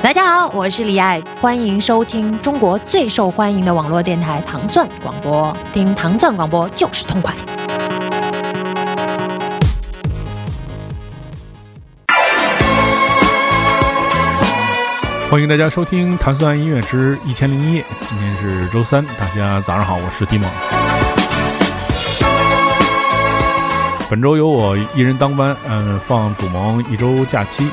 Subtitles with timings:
[0.00, 7.34] 大家好，我是李爱，欢迎收听中国最受欢迎的网络电台糖蒜广播，听糖蒜广播就是痛快。
[15.30, 20.87] 欢迎大家收听《糖蒜音乐之一千零一夜》，今天是周三，大家早上好，我是迪蒙。
[24.10, 27.68] 本周由我一人当班，嗯，放祖萌一周假期。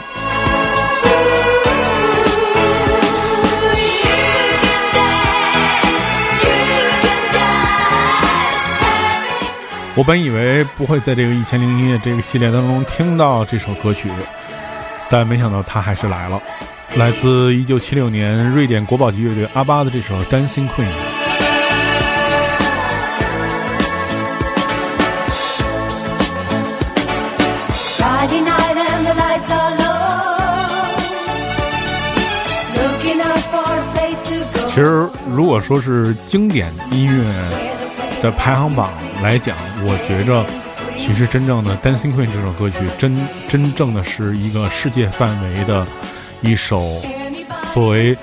[9.96, 14.10] 我本以为不会在这个一千零一夜这个系列当中听到这首歌曲，
[15.10, 16.38] 但没想到它还是来了。
[16.98, 20.84] 来自一九七六年瑞典国宝级乐队阿巴的这首《Dancing Queen》。
[35.36, 37.26] 如果说是经典音乐
[38.22, 38.90] 的排行榜
[39.22, 40.46] 来讲，我觉着，
[40.98, 45.86] 其实真正的《Dancing Queen》这首歌曲，真真正的是一个世界范围的
[46.40, 47.02] 一首，
[47.74, 48.18] 作为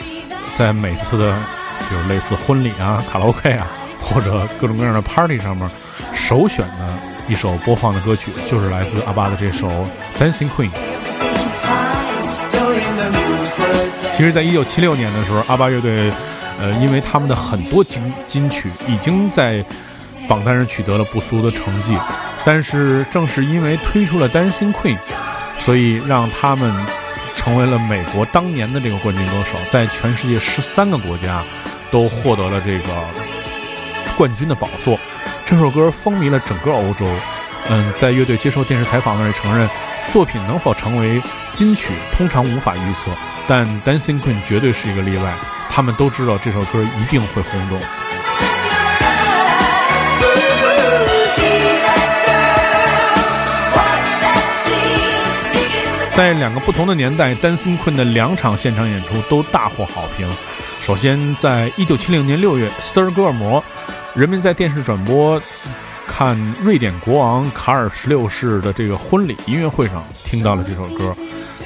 [0.55, 1.37] 在每次的，
[1.91, 3.67] 就是类似婚礼啊、卡拉 OK 啊，
[4.01, 5.69] 或者各种各样的 Party 上面
[6.15, 9.69] 首选的一首播放的歌曲，就是来自阿巴的这首
[10.19, 10.71] 《Dancing Queen》。
[14.17, 16.11] 其实，在一九七六年的时候，阿巴乐队。
[16.63, 19.65] 呃，因为他们的很多金金曲已经在
[20.29, 21.99] 榜单上取得了不俗的成绩，
[22.45, 24.97] 但是正是因为推出了《Dancing Queen》，
[25.59, 26.73] 所以让他们
[27.35, 31.43] 成为了美国当年的这个冠军歌手，在全世界十三个国家
[31.91, 32.95] 都获得了这个
[34.17, 34.97] 冠军的宝座。
[35.45, 37.05] 这首歌风靡了整个欧洲。
[37.69, 39.69] 嗯，在乐队接受电视采访时承认，
[40.13, 41.21] 作品能否成为
[41.53, 43.11] 金曲，通常无法预测，
[43.49, 45.33] 但《Dancing Queen》绝对是一个例外。
[45.75, 47.81] 他们都知道这首歌一定会轰动。
[56.15, 60.31] 在两个不同的年代，《Dancing Queen》的两场现场演出都大获好评。
[60.83, 63.65] 首先，在一九七零年六月，斯德哥尔摩，
[64.13, 65.41] 人们在电视转播
[66.07, 71.17] 看瑞典国王卡尔十六世的这个婚礼音乐会上听到了这首歌。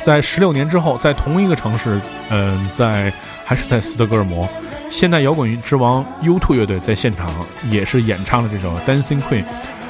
[0.02, 3.12] 在十六年之后，在同一个城市，嗯，在。
[3.48, 4.48] 还是在斯德哥尔摩，
[4.90, 7.32] 现代摇滚之王 U2 乐队在现场
[7.70, 9.44] 也是演唱了这首《Dancing Queen》，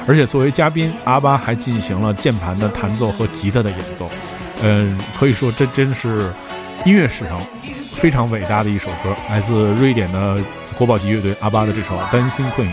[0.07, 4.07] 而且作为嘉宾，阿巴还进行了键盘的弹奏和吉他的演奏。
[4.61, 6.31] 嗯，可以说这真是
[6.85, 7.41] 音乐史上
[7.95, 10.37] 非常伟大的一首歌，来自瑞典的
[10.77, 12.71] 国宝级乐队阿巴的这首《Dancing Queen》。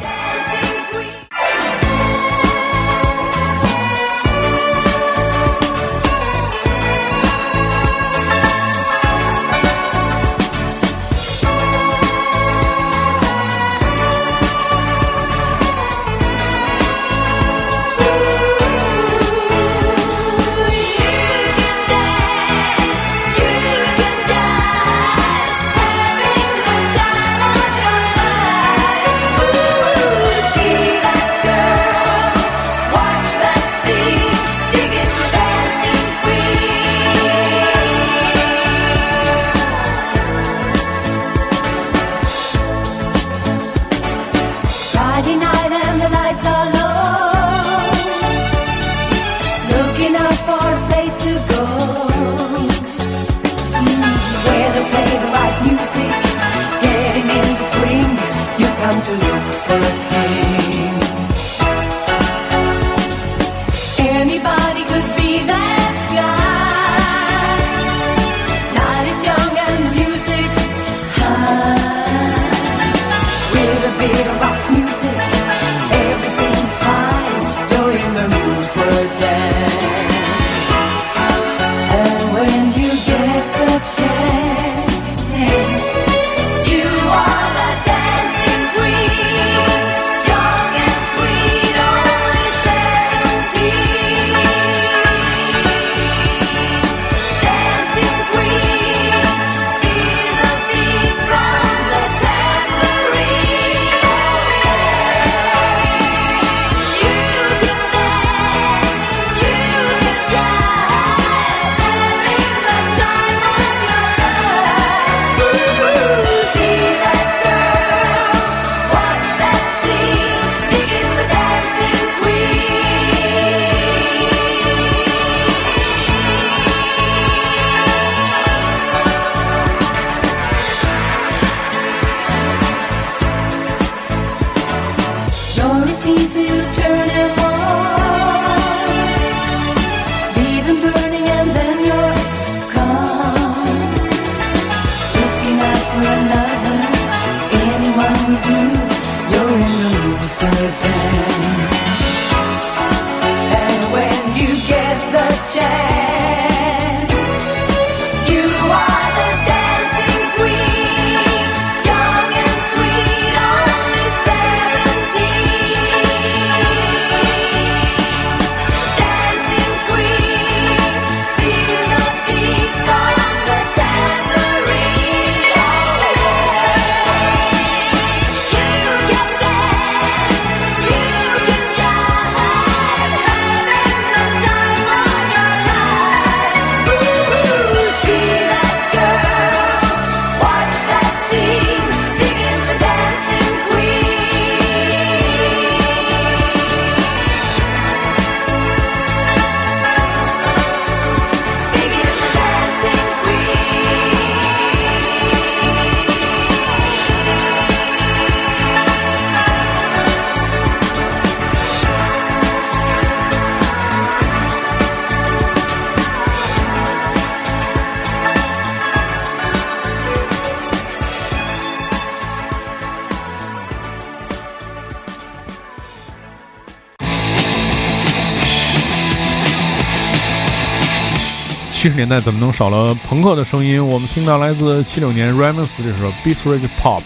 [232.04, 233.82] 年代怎么能少了朋克的声音？
[233.82, 237.00] 我们听到来自七六年 Ramones 这首《Beat Rig Pop》。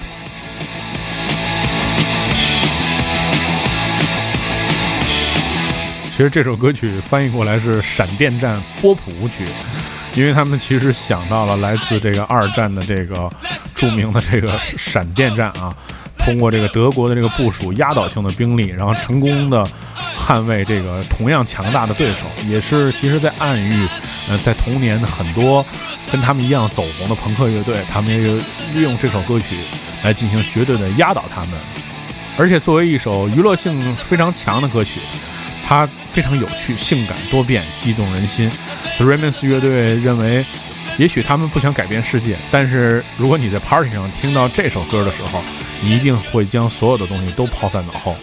[6.10, 9.46] 其实这首歌曲翻译过来是“闪电战波普舞曲”，
[10.20, 13.30] 因为他们其实想到了来自这个二战的这个
[13.76, 15.72] 著名的这个闪电战啊，
[16.16, 19.64] 通过这个德国的这个部署压倒性的兵力，然后成功的
[20.28, 23.88] 捍卫这个同样强大的对手，也是其实在暗喻，
[24.28, 25.64] 呃，在童年很多
[26.12, 28.18] 跟他们一样走红的朋克乐队，他们也
[28.74, 29.56] 利用这首歌曲
[30.04, 31.52] 来进行绝对的压倒他们。
[32.36, 35.00] 而且作为一首娱乐性非常强的歌曲，
[35.66, 38.50] 它非常有趣、性感多变、激动人心。
[38.98, 40.44] The Ramones 乐队认为，
[40.98, 45.42] 也许他们不想改变世界，但是如果你在 party 上听到这首歌的时候，
[45.80, 48.14] 你一定会将所有的东西都抛在脑后。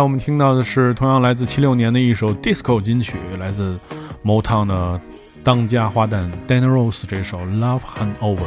[0.00, 3.78] 那我们听到的是同样来自七六年的一首 Disco 金曲，来自
[4.24, 4.98] Motown 的
[5.44, 8.38] 当家花旦 Dana Rose 这首《Love Hangover》。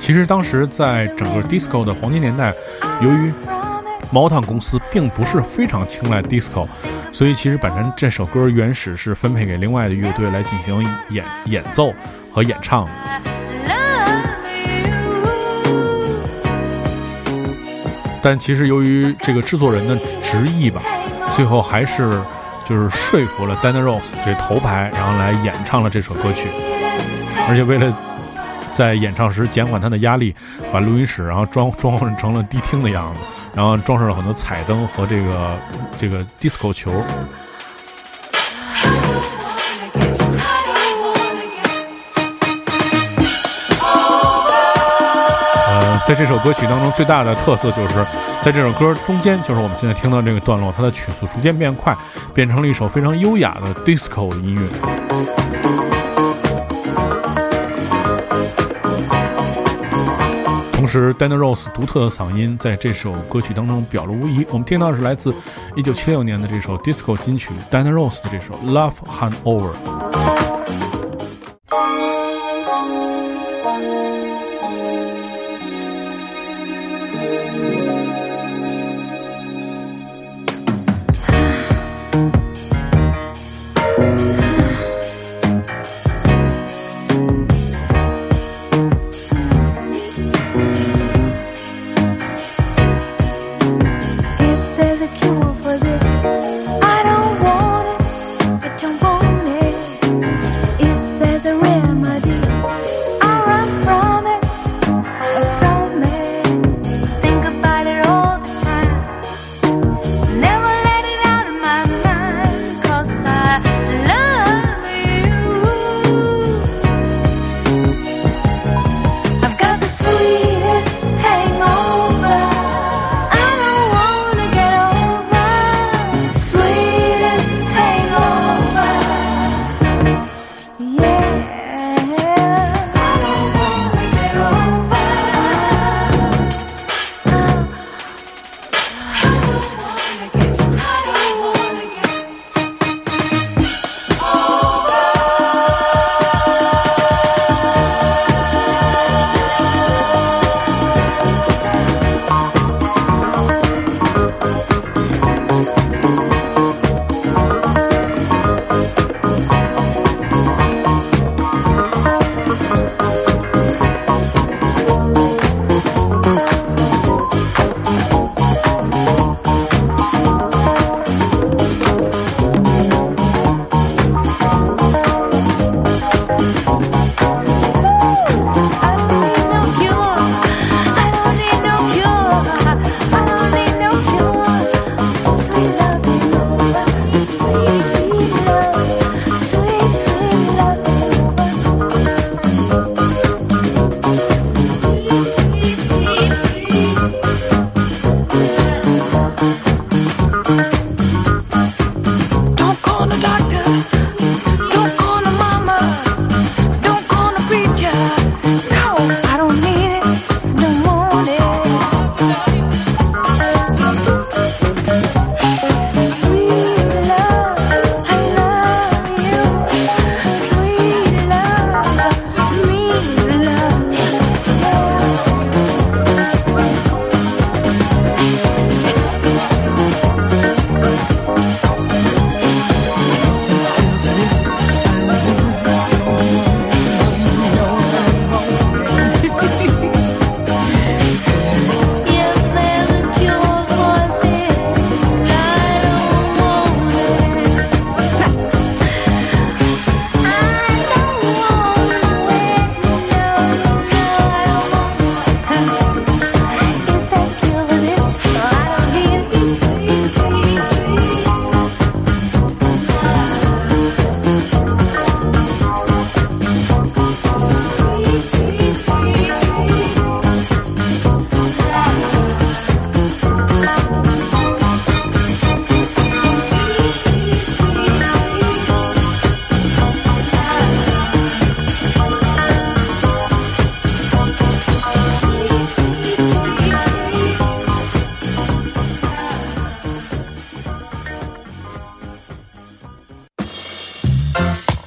[0.00, 2.52] 其实当时在整个 Disco 的黄金年代，
[3.00, 3.32] 由于
[4.12, 6.66] Motown 公司并不是非常青睐 Disco，
[7.12, 11.94] 所以其实本身这首歌原始是分配给另外的乐队来进行演演奏
[12.32, 12.84] 和演唱。
[18.22, 20.80] 但其实由于这个制作人的执意吧，
[21.34, 22.22] 最后还是
[22.64, 26.48] 就是说服了 Dana Rose 这头牌，然后来演唱了这首歌曲。
[27.48, 27.92] 而且为了
[28.72, 30.34] 在演唱时减缓他的压力，
[30.72, 33.20] 把录音室然后装装扮成了迪厅的样子，
[33.52, 35.58] 然后装饰了很多彩灯和这个
[35.98, 36.92] 这个 disco 球。
[46.06, 48.06] 在这首歌曲当中，最大的特色就是
[48.42, 51.96] 在这首歌中间，就是我们现在听到这个段落，它的曲速逐渐变快，
[52.34, 54.62] 变成了一首非常优雅的 disco 音乐。
[60.72, 64.44] 同时，Dana Rose 独特的嗓音在这首歌曲当中表露无遗。
[64.50, 65.32] 我们听到的是来自
[65.76, 69.70] 1976年的这首 disco 金曲 Dana Rose 的这首《Love Hangover》。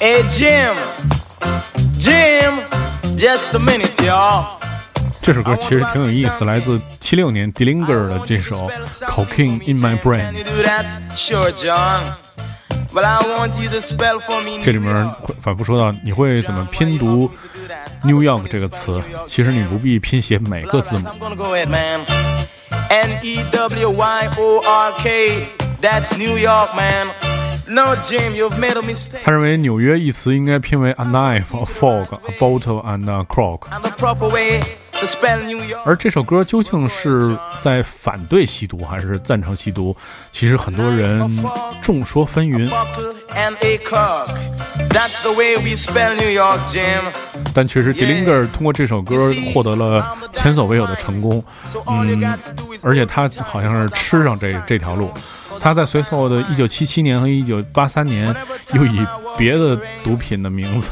[0.04, 0.74] Hey Jim,
[1.98, 2.60] Jim,
[3.16, 4.58] just a minute, y'all.
[5.22, 8.68] 这首歌其实挺有意思，来自七六年 Dillinger 的这首《
[9.06, 10.86] Cocaine in My Brain Can》。you do that?
[11.16, 12.04] Sure, John.
[12.92, 14.64] Well, I want you to spell for me.
[14.64, 17.30] 这里面会反复说到你会怎么拼读
[18.02, 21.08] New York 这个词，其实你不必拼写每个字母。
[21.08, 22.00] I'm gonna go ahead, man.
[22.88, 25.46] N E W Y O R K.
[25.80, 27.08] That's New York, man.
[27.68, 29.20] No, Jim, you've made a mistake.
[29.24, 33.68] 他认为纽约一词应该拼为 a knife, a fork, a bottle and a crock。
[35.85, 39.95] 而这首歌究竟是在反对吸毒还是赞成吸毒？
[40.31, 41.45] 其实很多人
[41.81, 42.69] 众说纷纭。
[47.53, 51.43] 但确实，迪林格尔通过这首歌获得了前所未有的成功。
[51.87, 52.37] 嗯，
[52.81, 55.11] 而且他好像是吃上这这条路。
[55.59, 58.35] 他在随后的1977年和1983年
[58.73, 59.05] 又以
[59.37, 60.91] 别的毒品的名字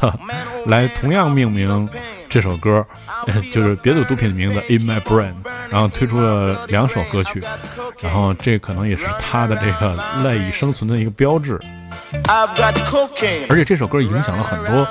[0.66, 1.88] 来同样命名。
[2.34, 2.84] 这首歌，
[3.28, 5.34] 呃 就是别的毒品的名字 In My Brain，
[5.70, 7.40] 然后推出了两首歌曲，
[8.02, 11.60] 然后这可能也是他的这个赖以生存的一个标志。
[13.48, 14.84] 而且这首歌影响了很多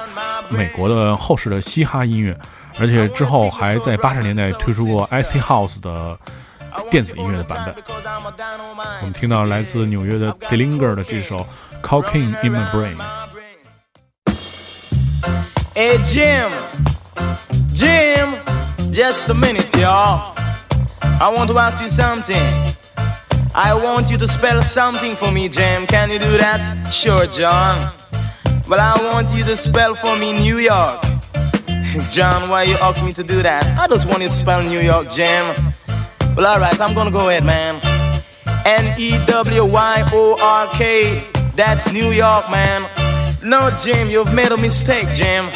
[0.47, 2.33] 美国的后世的嘻哈音乐，
[2.79, 6.17] 而且之后还在八十年代推出过 IC House 的
[6.89, 7.75] 电子音乐的版本。
[9.01, 11.45] 我们听到来自纽约的 Dillinger 的这首
[11.85, 12.95] 《Cocaine in My Brain》。
[15.75, 16.50] Hey Jim,
[17.74, 18.36] Jim,
[18.91, 20.36] just a minute, y'all.
[21.20, 22.41] I want to ask you something.
[23.55, 25.86] I want you to spell something for me, Jim.
[25.88, 26.63] Can you do that?
[26.91, 27.93] Sure, John.
[28.67, 31.01] But I want you to spell for me New York.
[32.12, 33.65] John, why you ask me to do that?
[33.78, 35.56] I just want you to spell New York, Jim.
[36.36, 37.80] Well, alright, I'm gonna go ahead, man.
[38.65, 41.23] N E W Y O R K.
[41.56, 42.89] That's New York, man.
[43.43, 45.49] No, Jim, you've made a mistake, Jim.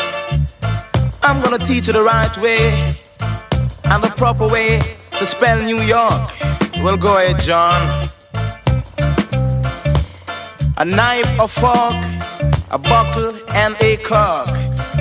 [1.28, 2.96] I'm gonna teach you the right way
[3.92, 4.80] and the proper way
[5.12, 6.32] to spell New York.
[6.82, 8.08] Well, go ahead, John.
[10.78, 11.94] A knife, a fork,
[12.72, 14.48] a buckle, and a cork.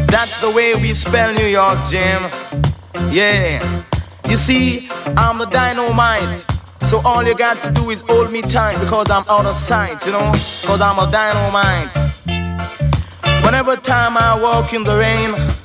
[0.09, 2.23] That's the way we spell New York, Jim.
[3.13, 3.63] Yeah.
[4.29, 6.45] You see, I'm the dynamite.
[6.81, 10.05] So all you got to do is hold me tight because I'm out of sight,
[10.05, 10.33] you know?
[10.33, 11.95] Because I'm a dynamite.
[13.45, 15.56] Whenever time I walk in the rain,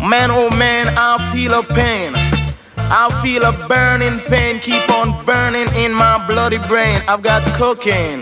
[0.00, 2.12] man oh man, I feel a pain.
[2.92, 7.00] I feel a burning pain, keep on burning in my bloody brain.
[7.06, 8.20] I've got cocaine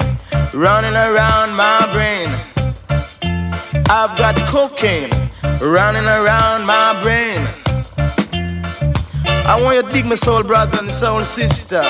[0.52, 2.28] running around my brain.
[3.90, 5.10] I've got cocaine
[5.62, 7.38] running around my brain.
[9.46, 11.82] I want you to dig my soul brother and soul sister.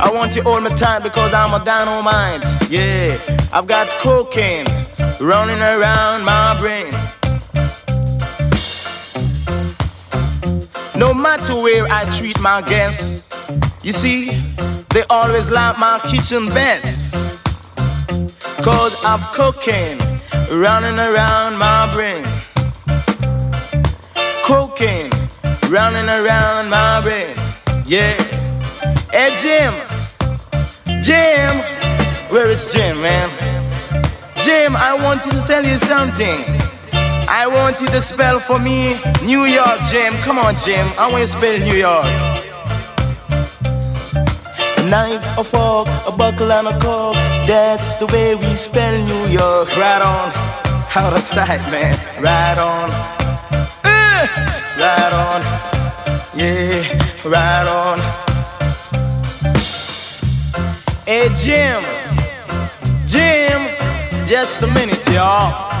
[0.00, 2.42] I want you hold me tight because I'm a dynamite.
[2.70, 3.16] Yeah,
[3.52, 4.66] I've got cocaine
[5.20, 6.92] running around my brain.
[11.04, 14.40] No matter where I treat my guests, you see,
[14.88, 17.44] they always like my kitchen best.
[18.64, 19.98] Cause I'm cocaine
[20.50, 22.24] running around my brain.
[24.44, 25.10] Cocaine
[25.68, 27.36] running around my brain.
[27.84, 28.16] Yeah.
[29.12, 29.74] Hey Jim,
[31.02, 31.54] Jim,
[32.32, 33.28] where is Jim, man?
[34.36, 36.63] Jim, I want to tell you something.
[37.36, 38.94] I want you to spell for me
[39.24, 40.12] New York, Jim.
[40.22, 40.86] Come on, Jim.
[41.00, 42.06] I want you to spell New York.
[44.78, 47.16] A knife, a fork, a buckle, and a cork.
[47.44, 49.68] That's the way we spell New York.
[49.76, 50.30] Right on.
[50.94, 51.98] Out of sight, man.
[52.22, 52.88] Right on.
[53.84, 54.26] Eh,
[54.78, 55.42] Right on.
[56.36, 56.82] Yeah,
[57.24, 57.98] right on.
[61.04, 61.82] Hey, Jim.
[63.08, 63.60] Jim,
[64.24, 65.73] just a minute, y'all.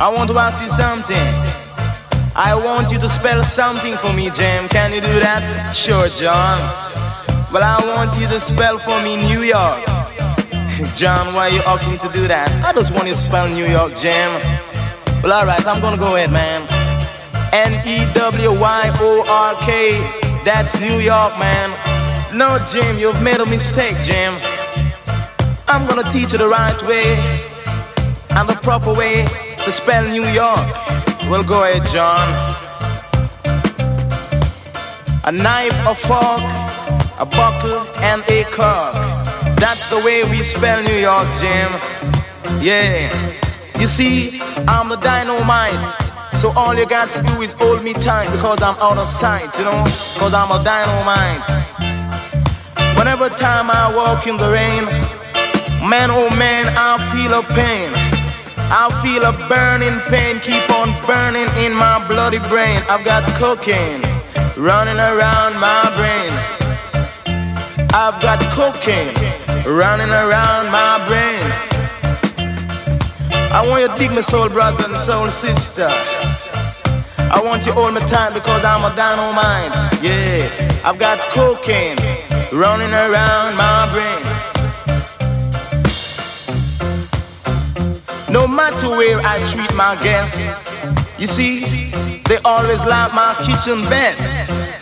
[0.00, 1.28] I want to ask you something.
[2.34, 4.66] I want you to spell something for me, Jim.
[4.72, 5.44] Can you do that?
[5.76, 6.56] Sure, John.
[7.52, 9.84] Well, I want you to spell for me New York.
[10.96, 12.48] John, why you asking me to do that?
[12.64, 14.32] I just want you to spell New York, Jim.
[15.20, 16.64] Well, alright, I'm gonna go ahead, man.
[17.52, 20.00] N E W Y O R K.
[20.48, 21.68] That's New York, man.
[22.32, 24.32] No, Jim, you've made a mistake, Jim.
[25.68, 27.04] I'm gonna teach you the right way
[28.32, 29.28] and the proper way
[29.64, 30.66] to spell New York.
[31.28, 32.26] Well, go ahead, John.
[35.24, 36.40] A knife, a fork,
[37.20, 38.94] a buckle, and a cork.
[39.60, 41.70] That's the way we spell New York, Jim.
[42.60, 43.10] Yeah.
[43.78, 45.76] You see, I'm the dynamite.
[46.32, 49.48] So all you got to do is hold me tight because I'm out of sight,
[49.58, 49.84] you know?
[49.84, 51.48] Because I'm a dynamite.
[52.96, 54.84] Whenever time I walk in the rain,
[55.88, 58.19] man oh man, I feel a pain.
[58.72, 62.80] I feel a burning pain, keep on burning in my bloody brain.
[62.88, 64.00] I've got cocaine
[64.56, 66.30] running around my brain.
[67.92, 69.12] I've got cocaine
[69.66, 71.42] running around my brain.
[73.50, 75.88] I want you to dig my soul brother and soul sister.
[77.34, 79.74] I want you hold me tight because I'm a dynamite.
[80.00, 80.46] Yeah,
[80.84, 81.98] I've got cocaine
[82.52, 84.29] running around my brain.
[88.30, 90.86] No matter where I treat my guests,
[91.18, 91.90] you see,
[92.28, 94.80] they always like my kitchen best.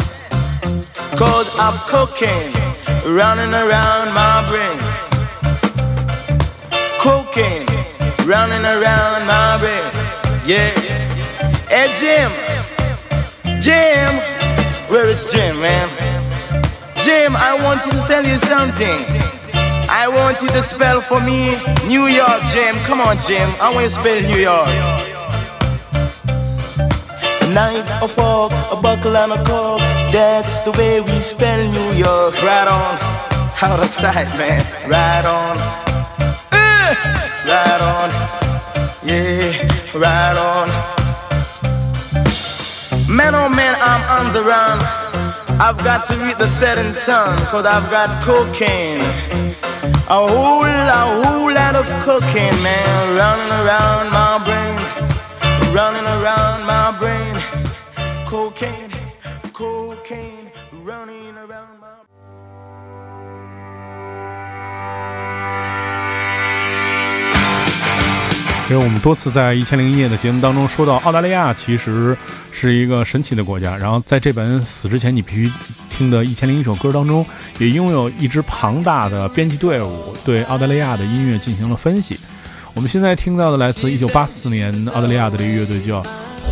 [1.17, 2.53] Cause I'm cocaine
[3.07, 4.79] running around my brain.
[7.01, 7.67] Cocaine
[8.29, 9.91] running around my brain.
[10.45, 10.71] Yeah.
[11.73, 12.31] Hey Jim,
[13.63, 14.13] Jim,
[14.91, 15.89] where is Jim, man?
[16.97, 19.28] Jim, I want to tell you something.
[20.01, 21.57] I want you to spell for me
[21.89, 22.77] New York, Jim.
[22.87, 23.51] Come on, Jim.
[23.61, 24.69] I want you to spell New York.
[27.43, 29.81] A knife, a fork, a buckle, and a cork.
[30.13, 32.33] That's the way we spell New York.
[32.45, 32.95] Right on.
[33.61, 34.63] Out of sight, man.
[34.89, 35.57] Right on.
[36.53, 36.95] Eh,
[37.51, 38.11] Right on.
[39.03, 39.51] Yeah,
[39.99, 40.69] right on.
[43.11, 44.79] Man, oh man, I'm on the run.
[45.61, 49.01] I've got to read the setting sun, cause I've got cocaine.
[50.11, 54.77] A whole, a whole lot of cocaine, man, running around my brain.
[55.75, 56.78] Running around my
[68.71, 72.15] 因为我们多次在《一千零一夜》的节目当中说到，澳大利亚其实
[72.53, 73.75] 是一个神奇的国家。
[73.75, 75.51] 然后在这本《死之前你必须
[75.89, 77.25] 听的一千零一首歌》当中，
[77.59, 82.21] 也拥有一支庞大的编辑队伍，对澳大利亚的音乐进行了分析。
[82.75, 86.03] 我们现在听到的来自1984年澳大利亚的这个乐队叫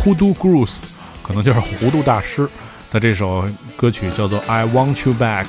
[0.03, 0.77] Hoodoo Grooves，
[1.21, 2.49] 可能就是糊涂大师
[2.91, 5.45] 的这首歌曲叫做《I Want You Back》。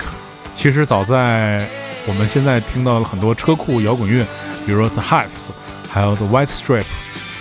[0.54, 1.66] 其实早在
[2.06, 4.26] 我们现在听到了很多车库摇滚乐，
[4.66, 5.50] 比如说 The Hives，
[5.90, 6.84] 还有 The White Strip。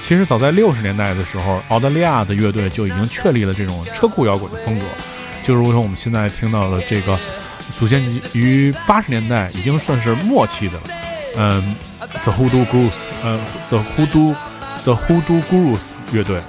[0.05, 4.85] 其实早在六十年代的时候，澳大利亚的乐队就已经确立了这种车库摇滚的风格，
[5.43, 7.19] 就如同我们现在听到的这个
[7.75, 8.01] 组建
[8.33, 10.83] 于八十年代，已经算是末期的了。
[11.35, 11.75] 嗯
[12.23, 14.35] ，The hoodoogroos，呃，The Hoodoo
[14.83, 15.81] The hoodoogroos
[16.13, 16.39] 乐队。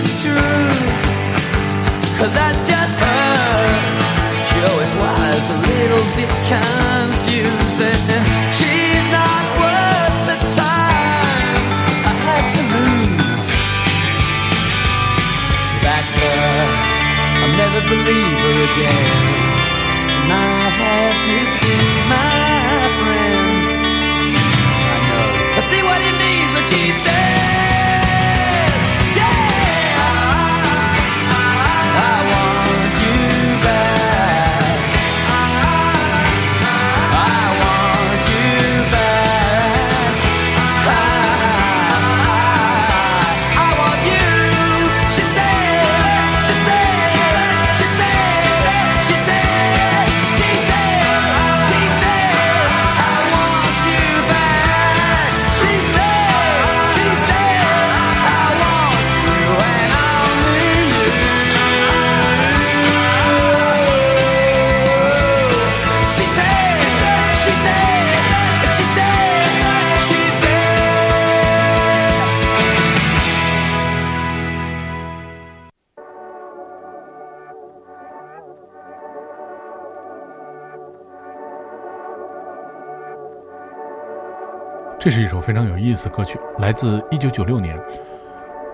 [0.00, 0.72] It's true.
[2.18, 3.68] Cause that's just her.
[4.48, 8.24] She always was a little bit confusing.
[8.56, 11.60] She's not worth the time
[12.10, 13.28] I had to lose.
[15.84, 16.56] That's her.
[17.40, 19.08] I'll never believe her again.
[20.12, 23.70] She might have to see my friends.
[24.92, 25.28] I know.
[25.56, 27.69] I see what it means when she says,
[85.02, 87.74] 这是一首非常有意思的歌曲，来自一九九六年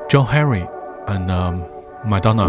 [0.08, 0.66] ，John Henry
[1.06, 1.60] and、
[2.04, 2.48] Madonna，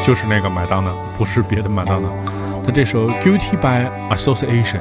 [0.00, 2.08] 就是那个麦当娜，不是别的麦当娜。
[2.64, 4.78] 他这首《Guilty by Association》。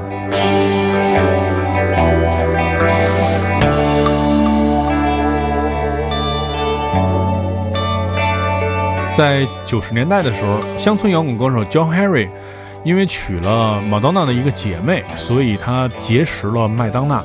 [9.17, 12.29] 在九十年代的时候，乡村摇滚歌手 John Henry
[12.83, 17.23] 因为娶了麦当娜的一个姐妹，所以他结识了麦当娜。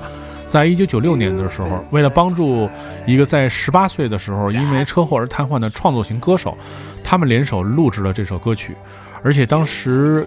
[0.48, 2.70] 在一九九六年的时候，为了帮助
[3.06, 6.56] 一个在十八岁的时候因为车祸而瘫痪的创作型歌手，
[7.04, 8.74] 他们联手录制了这首歌曲。
[9.22, 10.26] 而且当时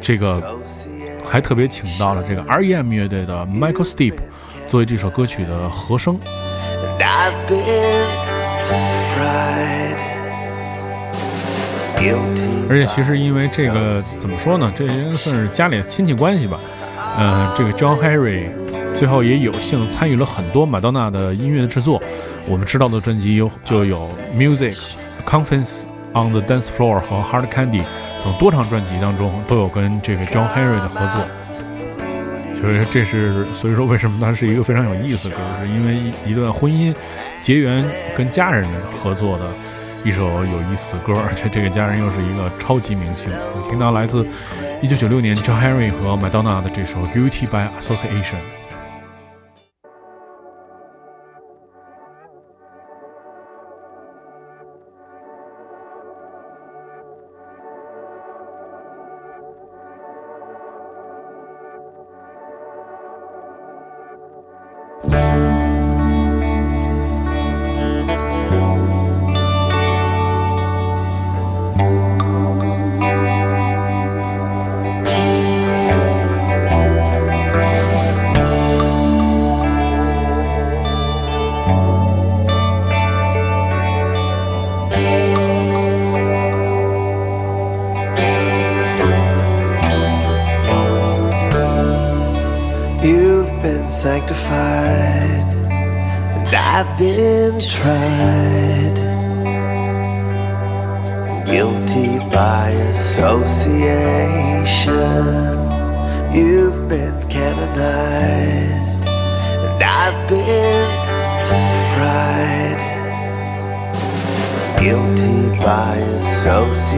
[0.00, 0.56] 这个
[1.28, 4.14] 还特别请到了这个 R.E.M 乐队的 Michael Steep
[4.68, 6.16] 作为这首歌曲的和声。
[7.00, 8.06] I've been
[11.96, 12.45] fried.
[12.68, 16.58] 而且其实因为这个怎么说呢，这应该算是家里的亲戚关系吧。
[17.16, 18.48] 呃，这个 John Henry
[18.98, 22.02] 最后也有幸参与了很多麦当娜的音乐的制作。
[22.46, 24.76] 我们知道的专辑有就有 Music、
[25.26, 25.82] Confidence
[26.14, 27.82] on the Dance Floor 和 Hard Candy
[28.24, 31.26] 等多张专辑当中都有跟这个 John Henry 的合作。
[32.60, 36.94] 所以这是所以说为什么它是一个非常有意思的歌，是因为一段婚姻
[37.42, 37.84] 结缘
[38.16, 38.66] 跟家人
[39.02, 39.44] 合作的
[40.06, 43.28] 一首有意思的歌， 而且这个家人又是一个超级明星。
[43.32, 44.24] 我听到来自
[44.80, 48.36] 1996年 John Henry 和 Madonna 的这首《Guilty by Association》。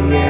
[0.07, 0.28] yeah.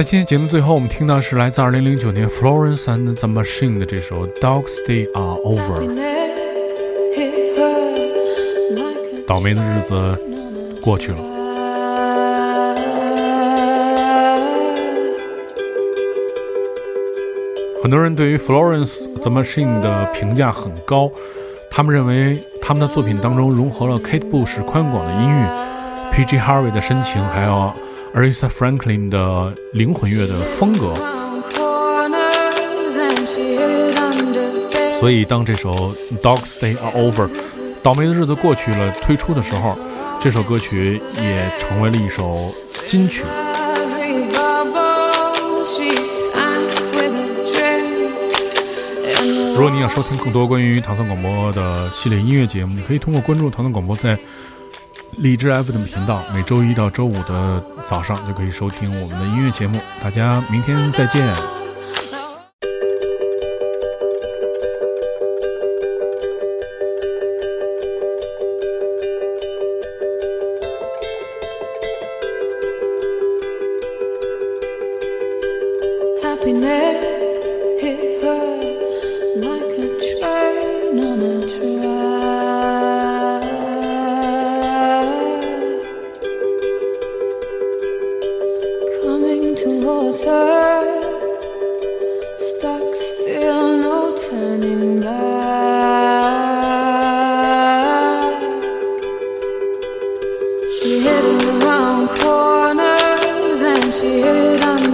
[0.00, 5.88] 在今天节目最后，我们听到是来自2009年 Florence and the Machine 的这首《Dogs Day Are Over》。
[9.26, 10.18] 倒霉的日子
[10.80, 11.18] 过去了。
[17.82, 21.12] 很多人对于 Florence the Machine 的评价很高，
[21.70, 25.44] 他们认为他们的作品当中融合了 Kate Bush 宽广的音域、
[26.10, 26.38] P.G.
[26.38, 27.70] Harvey 的深情，还有
[28.14, 30.92] Aretha Franklin 的灵魂乐的风格。
[34.98, 35.70] 所以，当这首
[36.20, 37.28] 《Dogs Day Are Over》
[37.82, 39.78] 倒霉的日子过去了推出的时候，
[40.20, 42.52] 这首歌曲也成为了一首
[42.86, 43.22] 金曲。
[49.54, 54.18] 如果你想收听更多关于唐宋广播的系列音乐节目，你可以通过关注唐宋广播在
[55.18, 59.80] 荔枝 FM 频道，每周一到周五的早上就可以收听我们的音乐节目。
[60.02, 61.59] 大家明天再见。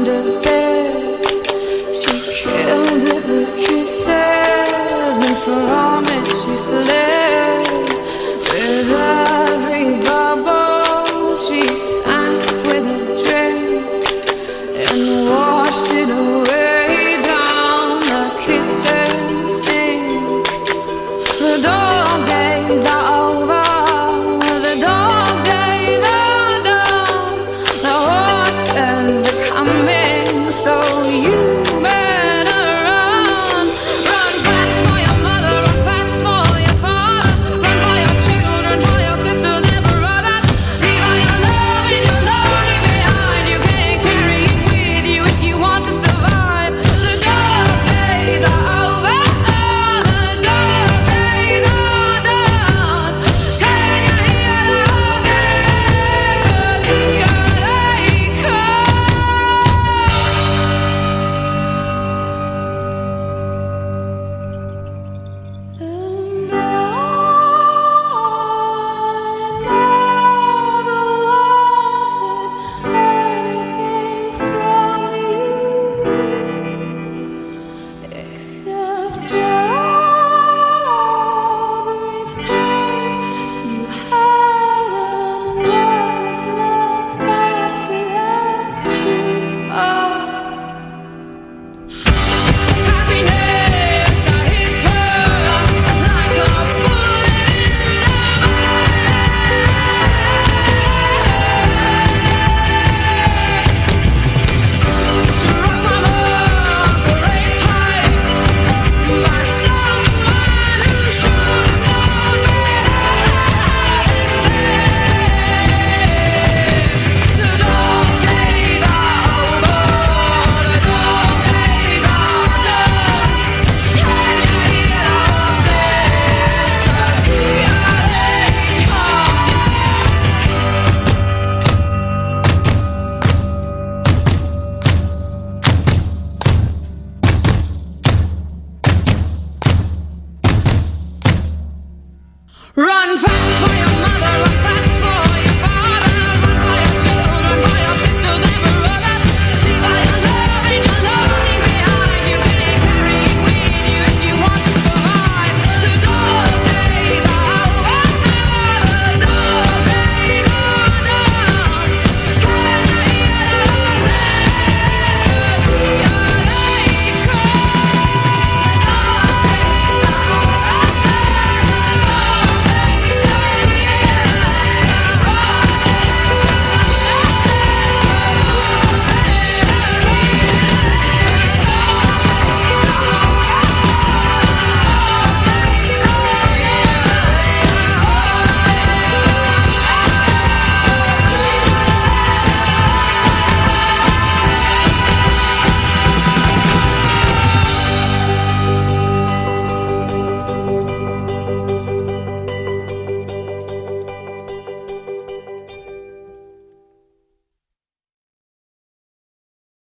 [0.07, 0.45] wonder.